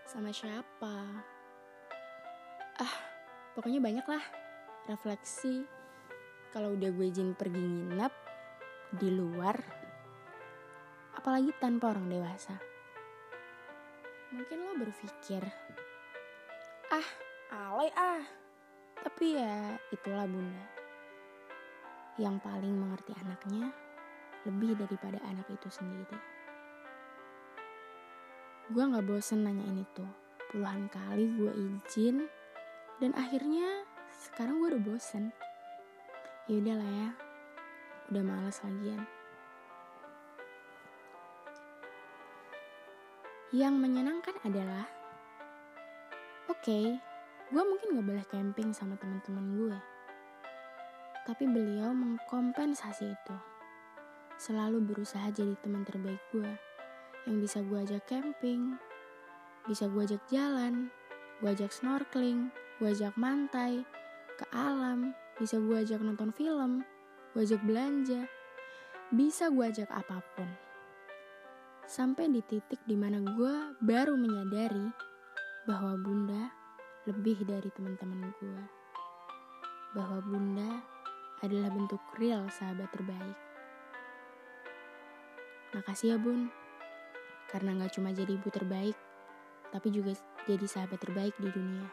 Sama 0.03 0.35
siapa? 0.35 1.23
Ah, 2.75 2.95
pokoknya 3.55 3.79
banyak 3.79 4.03
lah 4.03 4.23
refleksi 4.91 5.63
kalau 6.51 6.75
udah 6.75 6.91
gue 6.91 7.07
izin 7.07 7.39
pergi 7.39 7.55
nginep 7.55 8.13
di 8.99 9.09
luar 9.15 9.84
apalagi 11.25 11.57
tanpa 11.57 11.89
orang 11.89 12.05
dewasa? 12.05 12.53
Mungkin 14.29 14.61
lo 14.61 14.77
berpikir 14.77 15.41
ah 16.93 17.07
alay 17.49 17.89
ah. 17.97 18.21
Tapi 19.01 19.33
ya 19.33 19.73
itulah 19.89 20.29
bunda. 20.29 20.69
Yang 22.21 22.45
paling 22.45 22.77
mengerti 22.77 23.17
anaknya 23.17 23.73
lebih 24.45 24.77
daripada 24.77 25.17
anak 25.25 25.49
itu 25.49 25.65
sendiri. 25.65 26.13
Gue 28.69 28.85
gak 28.85 29.09
bosen 29.09 29.49
nanyain 29.49 29.81
itu. 29.81 30.05
Puluhan 30.53 30.93
kali 30.93 31.25
gue 31.41 31.49
izin 31.57 32.29
dan 33.01 33.17
akhirnya 33.17 33.81
sekarang 34.29 34.61
gue 34.61 34.77
udah 34.77 34.83
bosen. 34.93 35.33
Ya 36.45 36.61
udahlah 36.61 36.85
ya 36.85 37.09
udah 38.13 38.21
males 38.21 38.61
lagian 38.61 39.01
yang 43.55 43.79
menyenangkan 43.79 44.35
adalah 44.43 44.83
oke 46.51 46.59
okay, 46.59 46.99
gue 47.47 47.63
mungkin 47.63 47.95
gak 47.95 48.07
boleh 48.11 48.25
camping 48.27 48.75
sama 48.75 48.99
teman-teman 48.99 49.45
gue 49.55 49.77
tapi 51.23 51.47
beliau 51.47 51.95
mengkompensasi 51.95 53.15
itu 53.15 53.37
selalu 54.35 54.83
berusaha 54.83 55.31
jadi 55.31 55.55
teman 55.63 55.87
terbaik 55.87 56.19
gue 56.35 56.51
yang 57.23 57.39
bisa 57.39 57.63
gue 57.63 57.79
ajak 57.79 58.03
camping 58.11 58.75
bisa 59.63 59.87
gue 59.87 60.03
ajak 60.03 60.21
jalan 60.27 60.91
gue 61.39 61.47
ajak 61.47 61.71
snorkeling 61.71 62.51
gue 62.75 62.91
ajak 62.91 63.15
mantai 63.15 63.87
ke 64.35 64.45
alam, 64.51 65.15
bisa 65.39 65.55
gue 65.55 65.79
ajak 65.79 66.03
nonton 66.03 66.35
film, 66.35 66.83
gue 67.31 67.41
ajak 67.41 67.63
belanja, 67.63 68.27
bisa 69.15 69.47
gue 69.47 69.63
ajak 69.63 69.87
apa 69.87 70.19
pun. 70.35 70.64
Sampai 71.85 72.33
di 72.33 72.41
titik 72.41 72.81
di 72.89 72.97
mana 72.97 73.21
gue 73.21 73.77
baru 73.77 74.17
menyadari 74.17 74.89
bahwa 75.69 75.93
bunda 76.01 76.49
lebih 77.05 77.45
dari 77.45 77.69
teman-teman 77.69 78.33
gue. 78.41 78.61
Bahwa 79.93 80.17
bunda 80.25 80.81
adalah 81.45 81.69
bentuk 81.69 82.01
real 82.17 82.49
sahabat 82.49 82.89
terbaik. 82.89 83.37
Makasih 85.77 86.15
ya 86.15 86.17
bun, 86.17 86.49
karena 87.53 87.77
gak 87.77 87.93
cuma 87.93 88.09
jadi 88.09 88.33
ibu 88.33 88.49
terbaik, 88.49 88.97
tapi 89.69 89.93
juga 89.93 90.17
jadi 90.49 90.65
sahabat 90.65 90.97
terbaik 90.97 91.37
di 91.37 91.53
dunia. 91.53 91.85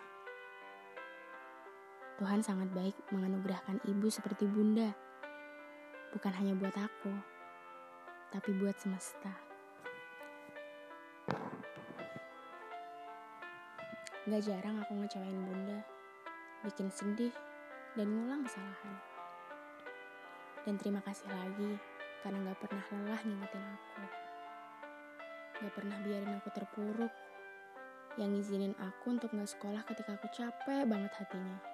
Tuhan 2.17 2.41
sangat 2.41 2.73
baik 2.73 2.97
menganugerahkan 3.13 3.77
ibu 3.93 4.09
seperti 4.09 4.49
bunda. 4.49 4.97
Bukan 6.17 6.33
hanya 6.33 6.57
buat 6.57 6.77
aku, 6.81 7.13
tapi 8.33 8.57
buat 8.57 8.81
semesta. 8.81 9.52
Gak 14.27 14.43
jarang 14.47 14.79
aku 14.79 14.95
ngecewain 14.99 15.35
bunda, 15.35 15.83
bikin 16.63 16.91
sedih, 16.95 17.35
dan 17.99 18.07
ngulang 18.07 18.47
kesalahan. 18.47 18.97
Dan 20.63 20.79
terima 20.79 21.03
kasih 21.03 21.27
lagi 21.27 21.79
karena 22.23 22.51
gak 22.51 22.61
pernah 22.63 22.85
lelah 22.93 23.23
ngingetin 23.27 23.65
aku. 23.67 24.03
Gak 25.63 25.73
pernah 25.75 25.97
biarin 26.07 26.39
aku 26.39 26.49
terpuruk, 26.55 27.13
yang 28.17 28.31
ngizinin 28.35 28.79
aku 28.79 29.15
untuk 29.15 29.35
gak 29.35 29.51
sekolah 29.51 29.83
ketika 29.87 30.15
aku 30.15 30.31
capek 30.31 30.87
banget 30.87 31.13
hatinya 31.19 31.73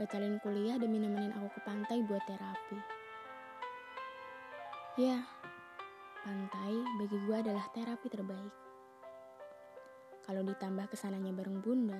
batalin 0.00 0.40
kuliah 0.40 0.80
demi 0.80 0.96
nemenin 0.96 1.36
aku 1.36 1.52
ke 1.52 1.60
pantai 1.68 2.00
buat 2.08 2.24
terapi. 2.24 2.78
Ya, 4.96 5.20
pantai 6.24 6.74
bagi 7.00 7.16
gue 7.22 7.36
adalah 7.36 7.64
terapi 7.76 8.08
terbaik. 8.08 8.61
Kalau 10.22 10.46
ditambah 10.46 10.86
ke 10.86 10.94
sananya 10.94 11.34
bareng 11.34 11.58
bunda, 11.58 11.98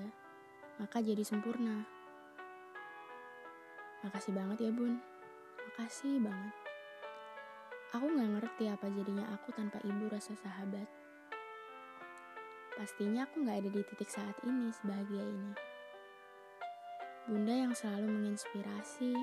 maka 0.78 1.02
jadi 1.02 1.26
sempurna. 1.26 1.82
Makasih 4.06 4.34
banget 4.34 4.66
ya 4.66 4.70
bun, 4.70 4.98
makasih 5.70 6.22
banget. 6.22 6.54
Aku 7.92 8.08
gak 8.08 8.30
ngerti 8.38 8.72
apa 8.72 8.86
jadinya 8.88 9.28
aku 9.36 9.52
tanpa 9.52 9.76
ibu 9.84 10.08
rasa 10.08 10.32
sahabat. 10.38 10.88
Pastinya 12.72 13.28
aku 13.28 13.44
gak 13.44 13.62
ada 13.62 13.70
di 13.70 13.82
titik 13.84 14.08
saat 14.08 14.32
ini 14.48 14.72
sebahagia 14.72 15.22
ini. 15.22 15.52
Bunda 17.28 17.54
yang 17.54 17.76
selalu 17.76 18.10
menginspirasi, 18.10 19.14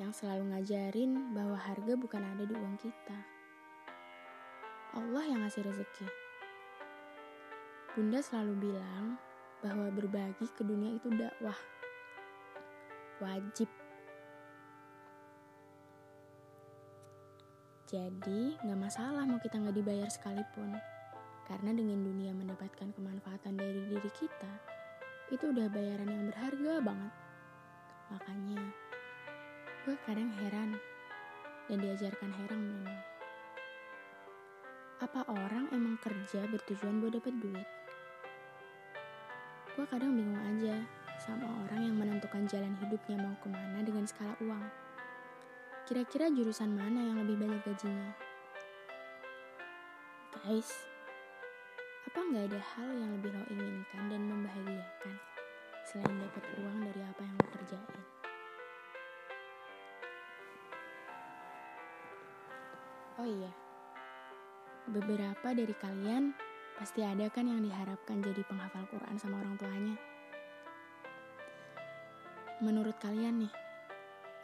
yang 0.00 0.14
selalu 0.16 0.54
ngajarin 0.54 1.36
bahwa 1.36 1.60
harga 1.60 1.92
bukan 1.92 2.24
ada 2.24 2.44
di 2.48 2.54
uang 2.56 2.76
kita. 2.80 3.20
Allah 4.96 5.24
yang 5.28 5.44
ngasih 5.44 5.66
rezeki. 5.66 6.19
Bunda 7.90 8.22
selalu 8.22 8.70
bilang 8.70 9.18
bahwa 9.66 9.90
berbagi 9.90 10.46
ke 10.54 10.62
dunia 10.62 10.94
itu 10.94 11.10
dakwah. 11.10 11.58
Wajib. 13.18 13.66
Jadi, 17.90 18.54
gak 18.62 18.78
masalah 18.78 19.26
mau 19.26 19.42
kita 19.42 19.58
gak 19.58 19.74
dibayar 19.74 20.06
sekalipun. 20.06 20.78
Karena 21.50 21.74
dengan 21.74 21.98
dunia 22.06 22.30
mendapatkan 22.30 22.94
kemanfaatan 22.94 23.58
dari 23.58 23.82
diri 23.90 24.10
kita, 24.14 24.52
itu 25.34 25.50
udah 25.50 25.66
bayaran 25.66 26.06
yang 26.06 26.30
berharga 26.30 26.72
banget. 26.78 27.14
Makanya, 28.14 28.62
gue 29.82 29.96
kadang 30.06 30.30
heran 30.38 30.78
dan 31.66 31.78
diajarkan 31.82 32.30
heran 32.38 32.62
memang. 32.70 32.98
Apa 35.02 35.26
orang 35.26 35.66
emang 35.74 35.98
kerja 35.98 36.46
bertujuan 36.46 37.02
buat 37.02 37.18
dapet 37.18 37.34
duit? 37.42 37.79
Gue 39.78 39.86
kadang 39.86 40.18
bingung 40.18 40.34
aja 40.34 40.82
sama 41.22 41.46
orang 41.62 41.86
yang 41.86 41.94
menentukan 41.94 42.42
jalan 42.50 42.74
hidupnya 42.82 43.22
mau 43.22 43.36
ke 43.38 43.46
mana 43.46 43.78
dengan 43.86 44.02
skala 44.02 44.34
uang. 44.42 44.66
Kira-kira 45.86 46.26
jurusan 46.26 46.74
mana 46.74 47.06
yang 47.06 47.22
lebih 47.22 47.38
banyak 47.38 47.62
gajinya? 47.62 48.10
Guys, 50.34 50.74
apa 52.10 52.18
nggak 52.18 52.50
ada 52.50 52.60
hal 52.74 52.88
yang 52.98 53.10
lebih 53.14 53.30
lo 53.30 53.42
inginkan 53.46 54.02
dan 54.10 54.22
membahagiakan 54.26 55.14
selain 55.86 56.18
dapat 56.18 56.44
uang 56.58 56.78
dari 56.90 57.00
apa 57.06 57.22
yang 57.22 57.36
lo 57.38 57.46
kerjain? 57.54 58.02
Oh 63.22 63.28
iya, 63.28 63.52
beberapa 64.90 65.48
dari 65.54 65.74
kalian 65.78 66.49
pasti 66.80 67.04
ada 67.04 67.28
kan 67.28 67.44
yang 67.44 67.60
diharapkan 67.60 68.24
jadi 68.24 68.40
penghafal 68.48 68.88
Quran 68.88 69.20
sama 69.20 69.44
orang 69.44 69.60
tuanya. 69.60 70.00
Menurut 72.64 72.96
kalian 72.96 73.44
nih, 73.44 73.52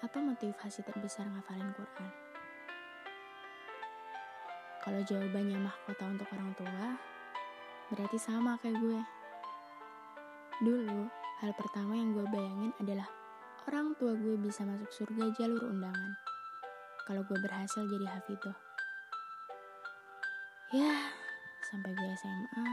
apa 0.04 0.20
motivasi 0.20 0.84
terbesar 0.84 1.24
ngafalin 1.32 1.72
Quran? 1.72 2.12
Kalau 4.84 5.00
jawabannya 5.00 5.64
mahkota 5.64 6.04
untuk 6.04 6.28
orang 6.36 6.52
tua, 6.60 6.84
berarti 7.88 8.20
sama 8.20 8.60
kayak 8.60 8.84
gue. 8.84 9.00
Dulu, 10.60 11.08
hal 11.40 11.52
pertama 11.56 11.96
yang 11.96 12.12
gue 12.12 12.28
bayangin 12.28 12.72
adalah 12.84 13.08
orang 13.64 13.96
tua 13.96 14.12
gue 14.12 14.36
bisa 14.36 14.60
masuk 14.68 14.92
surga 14.92 15.32
jalur 15.40 15.72
undangan. 15.72 16.12
Kalau 17.08 17.24
gue 17.24 17.38
berhasil 17.40 17.80
jadi 17.88 18.06
hafidoh. 18.12 18.56
Ya, 20.76 21.15
sampai 21.76 21.92
gue 21.92 22.08
SMA, 22.16 22.66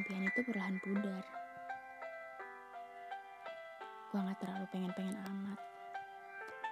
impian 0.00 0.24
itu 0.24 0.40
perlahan 0.40 0.80
pudar 0.80 1.24
gue 4.08 4.24
gak 4.24 4.40
terlalu 4.40 4.64
pengen-pengen 4.72 5.20
amat. 5.28 5.60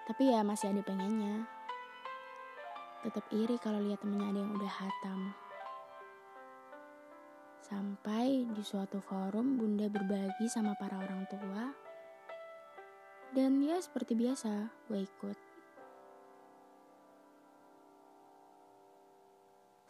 Tapi 0.09 0.33
ya 0.33 0.40
masih 0.40 0.73
ada 0.73 0.81
pengennya. 0.81 1.45
Tetap 3.05 3.28
iri 3.28 3.61
kalau 3.61 3.76
lihat 3.85 4.00
temennya 4.00 4.33
ada 4.33 4.40
yang 4.40 4.52
udah 4.57 4.73
hatam. 4.73 5.21
Sampai 7.61 8.49
di 8.49 8.62
suatu 8.64 9.05
forum 9.05 9.61
bunda 9.61 9.85
berbagi 9.93 10.49
sama 10.49 10.73
para 10.81 10.97
orang 10.97 11.28
tua. 11.28 11.76
Dan 13.37 13.61
ya 13.61 13.76
seperti 13.85 14.16
biasa, 14.16 14.73
gue 14.88 15.05
ikut. 15.05 15.46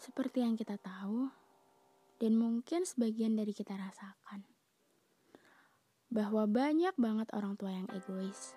Seperti 0.06 0.38
yang 0.38 0.54
kita 0.54 0.78
tahu, 0.78 1.26
dan 2.22 2.38
mungkin 2.38 2.86
sebagian 2.86 3.34
dari 3.34 3.50
kita 3.50 3.74
rasakan 3.74 4.46
bahwa 6.14 6.46
banyak 6.46 6.94
banget 6.94 7.26
orang 7.34 7.58
tua 7.58 7.74
yang 7.74 7.90
egois. 7.90 8.54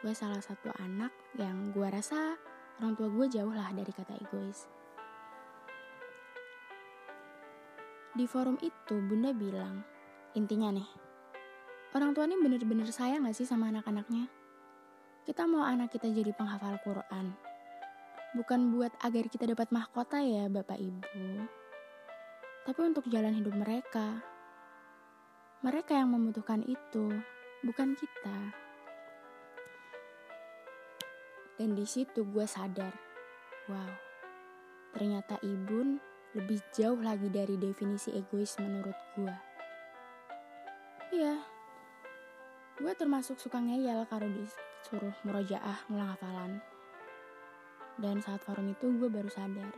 Gue 0.00 0.16
salah 0.16 0.40
satu 0.40 0.72
anak 0.80 1.12
yang 1.36 1.76
gue 1.76 1.84
rasa 1.84 2.40
orang 2.80 2.96
tua 2.96 3.12
gue 3.12 3.26
jauh 3.28 3.52
lah 3.52 3.68
dari 3.76 3.92
kata 3.92 4.16
egois. 4.16 4.64
Di 8.16 8.24
forum 8.24 8.56
itu 8.64 8.96
bunda 8.96 9.36
bilang, 9.36 9.84
intinya 10.32 10.72
nih, 10.72 10.88
orang 11.92 12.16
tua 12.16 12.24
ini 12.24 12.40
bener-bener 12.40 12.88
sayang 12.88 13.28
gak 13.28 13.36
sih 13.36 13.44
sama 13.44 13.68
anak-anaknya? 13.68 14.24
Kita 15.28 15.44
mau 15.44 15.68
anak 15.68 15.92
kita 15.92 16.08
jadi 16.08 16.32
penghafal 16.32 16.80
Quran. 16.80 17.51
Bukan 18.32 18.72
buat 18.72 18.96
agar 19.04 19.28
kita 19.28 19.44
dapat 19.44 19.68
mahkota 19.68 20.24
ya 20.24 20.48
Bapak 20.48 20.80
Ibu. 20.80 21.44
Tapi 22.64 22.80
untuk 22.80 23.04
jalan 23.12 23.36
hidup 23.36 23.52
mereka, 23.52 24.24
mereka 25.60 26.00
yang 26.00 26.16
membutuhkan 26.16 26.64
itu, 26.64 27.12
bukan 27.60 27.92
kita. 27.92 28.38
Dan 31.60 31.76
di 31.76 31.84
situ 31.84 32.24
gue 32.24 32.46
sadar, 32.48 32.96
wow, 33.68 33.92
ternyata 34.96 35.36
ibun 35.44 36.00
lebih 36.32 36.64
jauh 36.72 36.96
lagi 36.96 37.28
dari 37.28 37.60
definisi 37.60 38.16
egois 38.16 38.56
menurut 38.56 38.96
gue. 39.12 39.34
Iya, 41.12 41.36
gue 42.80 42.92
termasuk 42.96 43.36
suka 43.36 43.60
ngeyel 43.60 44.08
kalau 44.08 44.24
disuruh 44.32 45.12
murojaah 45.28 45.84
ngulang 45.92 46.16
hafalan. 46.16 46.71
Dan 48.00 48.24
saat 48.24 48.40
forum 48.44 48.72
itu 48.72 48.88
gue 48.96 49.06
baru 49.06 49.28
sadar, 49.28 49.68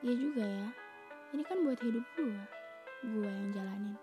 iya 0.00 0.14
juga 0.16 0.42
ya, 0.42 0.68
ini 1.36 1.42
kan 1.44 1.60
buat 1.60 1.76
hidup 1.80 2.02
gue, 2.16 2.40
gue 3.04 3.28
yang 3.28 3.52
jalanin. 3.52 3.96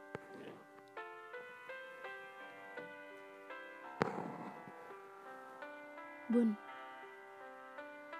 Bun, 6.29 6.57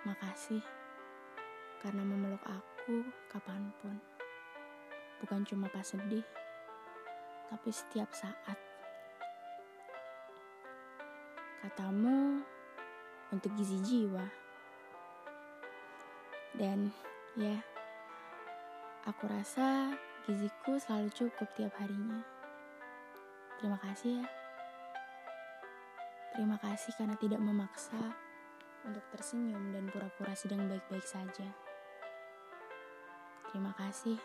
makasih 0.06 0.62
karena 1.86 2.02
memeluk 2.02 2.42
aku 2.46 3.06
kapan 3.30 3.70
pun. 3.82 3.98
Bukan 5.22 5.46
cuma 5.46 5.70
pas 5.70 5.86
sedih, 5.86 6.26
tapi 7.50 7.70
setiap 7.70 8.10
saat. 8.12 8.58
Katamu 11.62 12.42
untuk 13.34 13.54
gizi 13.58 13.82
jiwa. 13.82 14.45
Dan 16.56 16.88
ya, 17.36 17.60
aku 19.04 19.28
rasa 19.28 19.92
giziku 20.24 20.80
selalu 20.80 21.12
cukup 21.12 21.48
tiap 21.54 21.76
harinya. 21.78 22.24
Terima 23.60 23.76
kasih 23.84 24.24
ya. 24.24 24.28
Terima 26.36 26.58
kasih 26.60 26.92
karena 27.00 27.16
tidak 27.16 27.40
memaksa 27.40 28.00
untuk 28.84 29.04
tersenyum 29.12 29.72
dan 29.72 29.88
pura-pura 29.88 30.36
sedang 30.36 30.68
baik-baik 30.68 31.08
saja. 31.08 31.48
Terima 33.52 33.72
kasih 33.76 34.20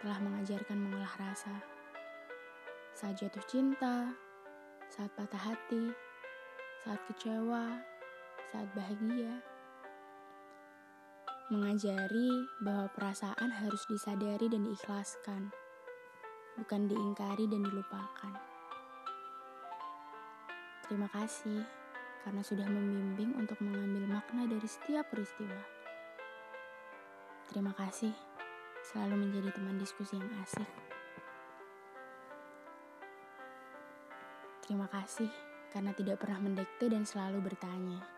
telah 0.00 0.18
mengajarkan 0.20 0.76
mengolah 0.76 1.12
rasa. 1.20 1.52
Saat 2.96 3.20
jatuh 3.20 3.44
cinta, 3.44 4.12
saat 4.88 5.12
patah 5.12 5.52
hati, 5.52 5.92
saat 6.84 7.00
kecewa, 7.10 7.80
saat 8.48 8.68
bahagia. 8.72 9.55
Mengajari 11.46 12.50
bahwa 12.58 12.90
perasaan 12.90 13.54
harus 13.54 13.86
disadari 13.86 14.50
dan 14.50 14.66
diikhlaskan, 14.66 15.54
bukan 16.58 16.90
diingkari 16.90 17.46
dan 17.46 17.62
dilupakan. 17.62 18.34
Terima 20.82 21.06
kasih 21.06 21.62
karena 22.26 22.42
sudah 22.42 22.66
membimbing 22.66 23.38
untuk 23.38 23.62
mengambil 23.62 24.18
makna 24.18 24.50
dari 24.50 24.66
setiap 24.66 25.06
peristiwa. 25.06 25.62
Terima 27.46 27.70
kasih 27.78 28.10
selalu 28.90 29.14
menjadi 29.14 29.54
teman 29.54 29.78
diskusi 29.78 30.18
yang 30.18 30.26
asik. 30.42 30.66
Terima 34.66 34.90
kasih 34.90 35.30
karena 35.70 35.94
tidak 35.94 36.18
pernah 36.18 36.42
mendekte 36.42 36.90
dan 36.90 37.06
selalu 37.06 37.38
bertanya. 37.38 38.15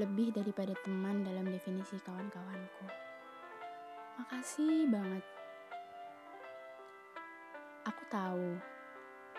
Lebih 0.00 0.32
daripada 0.32 0.72
teman 0.80 1.20
dalam 1.20 1.44
definisi 1.52 2.00
kawan-kawanku. 2.00 2.88
Makasih 4.16 4.88
banget. 4.88 5.20
Aku 7.84 8.02
tahu 8.08 8.56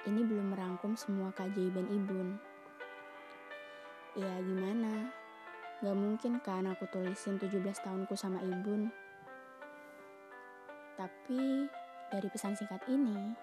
ini 0.06 0.22
belum 0.22 0.54
merangkum 0.54 0.94
semua 0.94 1.34
keajaiban 1.34 1.90
Ibun. 1.90 2.38
Ya 4.14 4.30
gimana? 4.46 5.10
Gak 5.82 5.98
mungkin 5.98 6.38
kan 6.46 6.70
aku 6.70 6.86
tulisin 6.94 7.42
17 7.42 7.58
tahunku 7.82 8.14
sama 8.14 8.38
Ibun. 8.46 8.94
Tapi 10.94 11.66
dari 12.14 12.28
pesan 12.30 12.54
singkat 12.54 12.86
ini, 12.94 13.34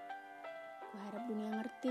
aku 0.87 0.95
harap 0.95 1.27
dunia 1.27 1.59
ngerti 1.59 1.91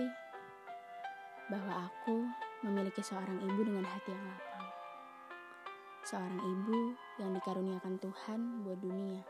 bahwa 1.52 1.92
aku 1.92 2.24
memiliki 2.64 3.04
seorang 3.04 3.42
ibu 3.44 3.68
dengan 3.68 3.84
hati 3.84 4.16
yang 4.16 4.24
lapang. 4.24 4.69
Seorang 6.08 6.40
ibu 6.40 6.96
yang 7.20 7.36
dikaruniakan 7.36 8.00
Tuhan 8.00 8.64
buat 8.64 8.80
dunia. 8.80 9.22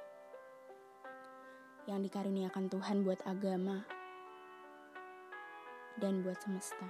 Yang 1.89 1.99
dikaruniakan 2.09 2.65
Tuhan 2.69 3.01
buat 3.01 3.19
agama 3.25 3.83
dan 5.99 6.23
buat 6.23 6.37
semesta. 6.39 6.87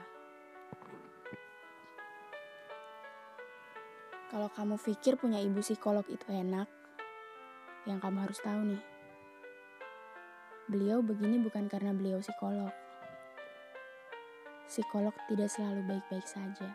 Kalau 4.29 4.45
kamu 4.53 4.77
pikir 4.77 5.17
punya 5.17 5.41
ibu 5.41 5.57
psikolog 5.65 6.05
itu 6.05 6.27
enak, 6.29 6.69
yang 7.89 7.97
kamu 7.97 8.29
harus 8.29 8.37
tahu 8.45 8.61
nih, 8.61 8.83
beliau 10.69 11.01
begini 11.01 11.41
bukan 11.41 11.65
karena 11.65 11.97
beliau 11.97 12.21
psikolog. 12.21 12.69
Psikolog 14.69 15.17
tidak 15.25 15.49
selalu 15.49 15.81
baik-baik 15.89 16.29
saja. 16.29 16.69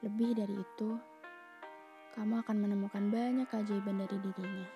Lebih 0.00 0.32
dari 0.32 0.56
itu, 0.56 0.96
kamu 2.18 2.42
akan 2.42 2.56
menemukan 2.58 3.14
banyak 3.14 3.46
keajaiban 3.46 4.02
dari 4.02 4.18
dirinya. 4.18 4.66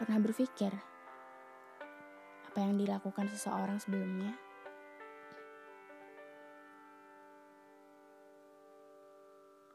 Pernah 0.00 0.16
berpikir, 0.16 0.72
apa 2.48 2.58
yang 2.64 2.80
dilakukan 2.80 3.28
seseorang 3.28 3.76
sebelumnya? 3.76 4.32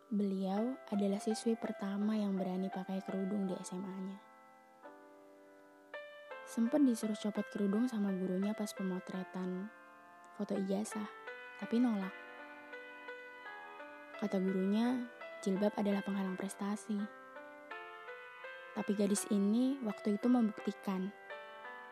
Beliau 0.09 0.73
adalah 0.89 1.21
siswi 1.21 1.53
pertama 1.53 2.17
yang 2.17 2.33
berani 2.33 2.73
pakai 2.73 3.05
kerudung 3.05 3.45
di 3.45 3.53
SMA-nya. 3.61 4.17
Sempat 6.49 6.81
disuruh 6.81 7.21
copot 7.21 7.45
kerudung 7.53 7.85
sama 7.85 8.09
gurunya 8.17 8.57
pas 8.57 8.73
pemotretan 8.73 9.69
foto 10.41 10.57
ijazah, 10.57 11.05
tapi 11.61 11.77
nolak. 11.77 12.25
Kata 14.17 14.41
gurunya, 14.41 15.05
jilbab 15.45 15.77
adalah 15.77 16.01
penghalang 16.01 16.33
prestasi. 16.33 16.97
Tapi 18.73 18.91
gadis 18.97 19.29
ini 19.29 19.77
waktu 19.85 20.17
itu 20.17 20.25
membuktikan 20.25 21.13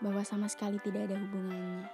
bahwa 0.02 0.26
sama 0.26 0.50
sekali 0.50 0.82
tidak 0.82 1.06
ada 1.06 1.22
hubungannya. 1.22 1.86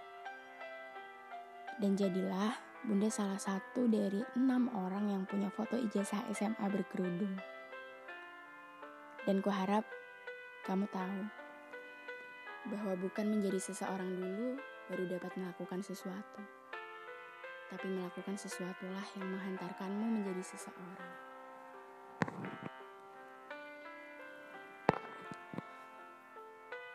Dan 1.84 2.00
jadilah 2.00 2.56
Bunda 2.80 3.12
salah 3.12 3.36
satu 3.36 3.92
dari 3.92 4.24
enam 4.40 4.72
orang 4.72 5.12
yang 5.12 5.28
punya 5.28 5.52
foto 5.52 5.76
ijazah 5.76 6.32
SMA 6.32 6.64
berkerudung. 6.72 7.36
Dan 9.28 9.44
kuharap 9.44 9.84
kamu 10.64 10.88
tahu 10.88 11.22
bahwa 12.72 12.96
bukan 13.04 13.36
menjadi 13.36 13.60
seseorang 13.60 14.08
dulu 14.16 14.56
baru 14.88 15.04
dapat 15.12 15.32
melakukan 15.36 15.84
sesuatu. 15.84 16.40
Tapi 17.68 17.86
melakukan 17.92 18.40
sesuatulah 18.40 19.04
yang 19.20 19.28
menghantarkanmu 19.28 20.24
menjadi 20.24 20.56
seseorang. 20.56 21.29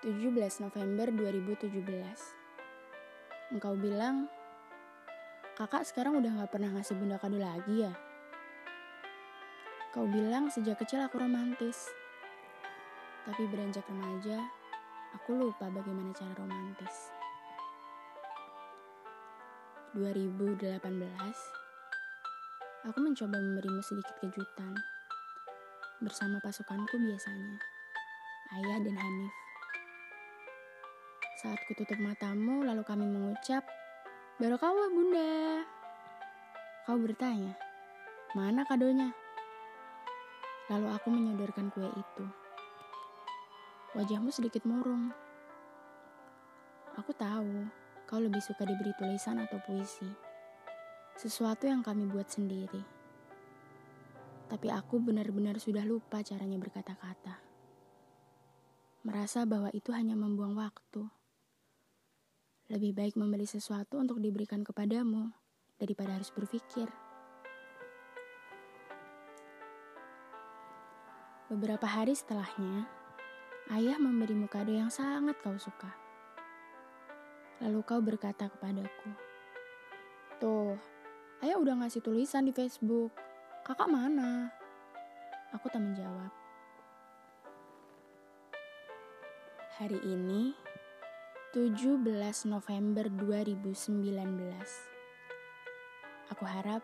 Tujuh 0.05 0.37
belas 0.37 0.61
November 0.61 1.09
2017 1.09 1.81
Engkau 3.57 3.73
bilang 3.73 4.29
Kakak 5.57 5.89
sekarang 5.89 6.21
udah 6.21 6.45
gak 6.45 6.53
pernah 6.53 6.77
ngasih 6.77 6.93
bunda 6.93 7.17
kado 7.17 7.41
lagi 7.41 7.89
ya? 7.89 7.93
Kau 9.97 10.05
bilang 10.05 10.53
sejak 10.53 10.77
kecil 10.77 11.01
aku 11.01 11.17
romantis. 11.17 11.89
Tapi 13.25 13.49
beranjak 13.49 13.89
remaja, 13.89 14.45
aku 15.17 15.41
lupa 15.41 15.73
bagaimana 15.73 16.13
cara 16.13 16.37
romantis. 16.37 17.09
2018, 19.97 20.85
aku 22.93 22.99
mencoba 23.01 23.41
memberimu 23.41 23.81
sedikit 23.81 24.21
kejutan. 24.21 24.77
Bersama 26.05 26.37
pasukanku 26.45 26.93
biasanya, 26.93 27.57
Ayah 28.53 28.85
dan 28.85 29.01
Hanif. 29.01 29.33
Saat 31.45 31.61
kututup 31.69 32.01
matamu, 32.01 32.65
lalu 32.65 32.81
kami 32.89 33.05
mengucap, 33.05 33.69
Baru 34.35 34.59
kau 34.59 34.75
bunda. 34.91 35.63
Kau 36.89 36.99
bertanya, 36.99 37.55
mana 38.35 38.67
kadonya? 38.67 39.15
Lalu 40.73 40.91
aku 40.91 41.07
menyodorkan 41.07 41.71
kue 41.71 41.87
itu. 41.87 42.25
Wajahmu 43.95 44.35
sedikit 44.35 44.67
murung. 44.67 45.15
Aku 46.99 47.15
tahu 47.15 47.69
kau 48.11 48.19
lebih 48.19 48.43
suka 48.43 48.67
diberi 48.67 48.91
tulisan 48.99 49.39
atau 49.39 49.61
puisi. 49.63 50.11
Sesuatu 51.15 51.71
yang 51.71 51.87
kami 51.87 52.11
buat 52.11 52.27
sendiri. 52.27 52.83
Tapi 54.51 54.67
aku 54.67 54.99
benar-benar 54.99 55.63
sudah 55.63 55.87
lupa 55.87 56.27
caranya 56.27 56.59
berkata-kata. 56.59 57.39
Merasa 59.07 59.47
bahwa 59.47 59.71
itu 59.71 59.95
hanya 59.95 60.19
membuang 60.19 60.59
waktu. 60.59 61.24
Lebih 62.65 62.97
baik 62.97 63.21
membeli 63.21 63.45
sesuatu 63.45 64.01
untuk 64.01 64.25
diberikan 64.25 64.65
kepadamu 64.65 65.29
daripada 65.77 66.17
harus 66.17 66.33
berpikir. 66.33 66.89
Beberapa 71.53 71.85
hari 71.85 72.17
setelahnya, 72.17 72.89
ayah 73.69 74.01
memberimu 74.01 74.49
kado 74.49 74.73
yang 74.73 74.89
sangat 74.89 75.37
kau 75.45 75.61
suka. 75.61 75.93
Lalu 77.61 77.85
kau 77.85 78.01
berkata 78.01 78.49
kepadaku, 78.49 79.13
Tuh, 80.41 80.81
ayah 81.45 81.61
udah 81.61 81.85
ngasih 81.85 82.01
tulisan 82.01 82.49
di 82.49 82.57
Facebook. 82.57 83.13
Kakak 83.61 83.93
mana? 83.93 84.49
Aku 85.53 85.69
tak 85.69 85.85
menjawab. 85.85 86.33
Hari 89.77 90.01
ini, 90.01 90.57
17 91.55 92.51
November 92.51 93.07
2019. 93.07 94.03
Aku 96.35 96.43
harap 96.43 96.83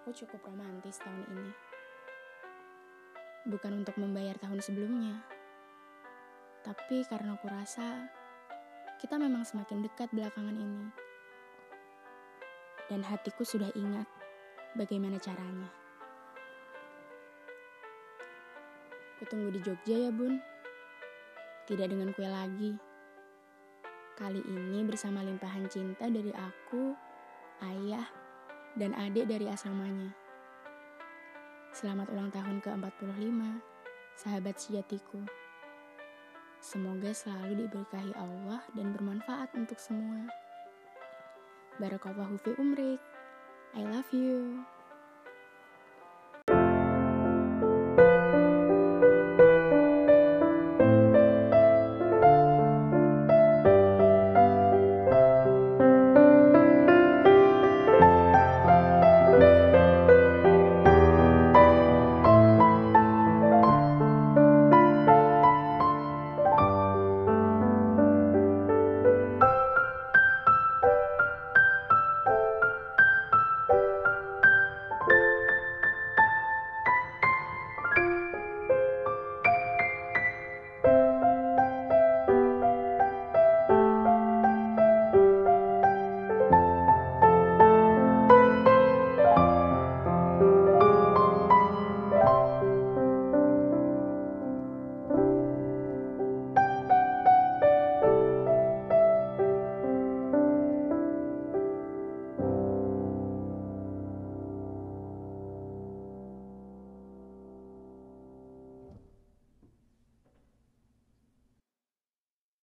aku 0.00 0.08
cukup 0.24 0.40
romantis 0.48 1.04
tahun 1.04 1.20
ini. 1.20 1.52
Bukan 3.52 3.84
untuk 3.84 4.00
membayar 4.00 4.40
tahun 4.40 4.56
sebelumnya, 4.64 5.20
tapi 6.64 7.04
karena 7.12 7.36
aku 7.36 7.44
rasa 7.44 8.08
kita 9.04 9.20
memang 9.20 9.44
semakin 9.44 9.84
dekat 9.84 10.08
belakangan 10.16 10.56
ini. 10.56 10.88
Dan 12.88 13.04
hatiku 13.04 13.44
sudah 13.44 13.68
ingat 13.76 14.08
bagaimana 14.72 15.20
caranya. 15.20 15.68
Kutunggu 19.20 19.52
di 19.52 19.60
Jogja 19.60 20.08
ya, 20.08 20.08
Bun 20.08 20.53
tidak 21.64 21.92
dengan 21.92 22.12
kue 22.12 22.28
lagi. 22.28 22.76
Kali 24.14 24.40
ini 24.44 24.84
bersama 24.86 25.24
limpahan 25.24 25.66
cinta 25.66 26.06
dari 26.06 26.30
aku, 26.30 26.94
ayah, 27.64 28.06
dan 28.78 28.94
adik 28.94 29.26
dari 29.26 29.48
asramanya. 29.50 30.12
Selamat 31.74 32.06
ulang 32.14 32.30
tahun 32.30 32.62
ke-45, 32.62 33.40
sahabat 34.14 34.54
sejatiku. 34.60 35.18
Semoga 36.62 37.10
selalu 37.10 37.66
diberkahi 37.66 38.14
Allah 38.14 38.62
dan 38.78 38.94
bermanfaat 38.94 39.50
untuk 39.58 39.76
semua. 39.76 40.30
Barakallahu 41.82 42.38
fi 42.38 42.54
umrik. 42.56 43.00
I 43.74 43.82
love 43.82 44.06
you. 44.14 44.62